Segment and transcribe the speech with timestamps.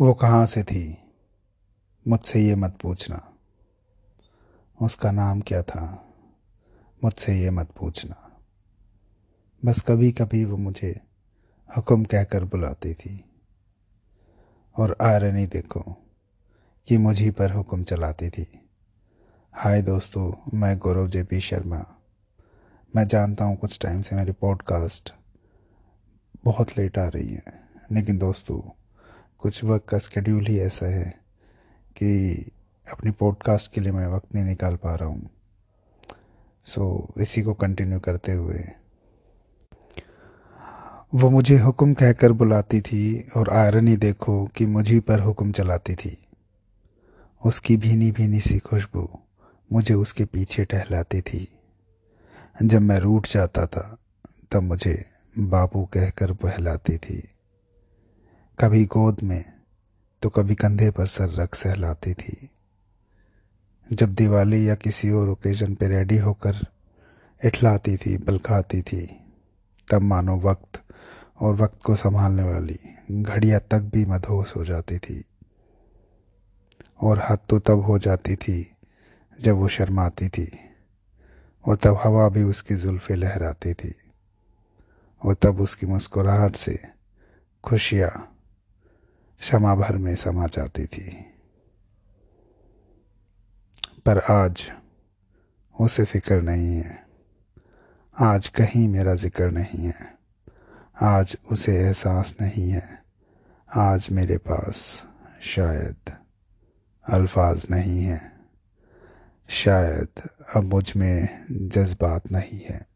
[0.00, 1.12] वो कहाँ से थी?
[2.08, 3.32] मुझसे ये मत पूछना।
[4.82, 6.12] उसका नाम क्या था?
[7.04, 8.40] मुझसे ये मत पूछना।
[9.64, 11.00] बस कभी कभी वो मुझे
[11.76, 13.24] हुक्म कहकर बुलाती थी।
[14.76, 15.80] और आयरनी देखो
[16.88, 18.68] कि मुझी पर हुक्म चलाती थी।
[19.52, 21.84] हाय दोस्तों, मैं गौरव जे पी शर्मा।
[22.96, 25.14] मैं जानता हूँ कुछ टाइम से मेरी पॉडकास्ट
[26.44, 28.76] बहुत लेट आ रही है, लेकिन दोस्तों
[29.42, 31.10] कुछ वक्त का स्केड्यूल ही ऐसा है
[31.96, 32.32] कि
[32.92, 35.30] अपनी पॉडकास्ट के लिए मैं वक्त नहीं निकाल पा रहा हूँ।
[36.64, 38.64] सो इसी को कंटिन्यू करते हुए।
[41.14, 45.94] वो मुझे हुक्म कहकर बुलाती थी और आयरन ही देखो कि मुझी पर हुक्म चलाती
[45.94, 46.18] थी।
[47.46, 49.08] उसकी भीनी भीनी सी खुशबू
[49.72, 51.58] मुझे उसके पीछे टहलाती थी।
[52.62, 53.96] जब मैं रूठ जाता था,
[54.52, 55.04] तब मुझे
[55.38, 57.28] बाबू कहकर बहलाती थी।
[58.60, 59.44] कभी गोद में
[60.22, 62.50] तो कभी कंधे पर सर रख सहलाती थी।
[63.92, 66.56] जब दिवाली या किसी और ओकेजन पे रेडी होकर
[67.44, 69.06] इठलाती थी बलखाती थी,
[69.90, 70.80] तब मानो वक्त
[71.40, 72.78] और वक्त को संभालने वाली
[73.10, 75.24] घड़िया तक भी मदहोश हो जाती थी।
[77.02, 78.76] और हद तो तब हो जाती थी
[79.40, 80.50] जब वो शर्माती थी
[81.64, 83.94] और तब हवा भी उसकी जुल्फ़े लहराती थी
[85.24, 86.78] और तब उसकी मुस्कुराहट से
[87.64, 88.26] खुशियाँ
[89.40, 91.34] क्षमा भर में समा जाती थी।
[94.06, 94.70] पर आज
[95.80, 97.06] उसे फ़िक्र नहीं है।
[98.20, 100.18] आज कहीं मेरा ज़िक्र नहीं है।
[101.02, 103.02] आज उसे एहसास नहीं है।
[103.76, 105.06] आज मेरे पास
[105.42, 105.96] शायद
[107.08, 108.32] अल्फाज नहीं है।
[109.48, 110.08] शायद
[110.56, 112.86] अब मुझमें जज्बात नहीं है।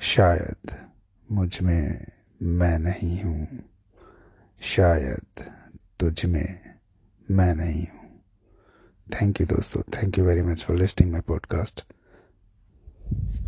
[0.00, 0.88] शायद
[1.30, 2.06] मुझमें
[2.42, 3.71] मैं नहीं हूँ।
[4.62, 5.44] शायद
[6.00, 6.74] तुझ में
[7.30, 8.24] मैं नहीं हूँ।
[9.14, 9.82] थैंक यू दोस्तों.
[9.82, 11.84] Thank you very much for listening my podcast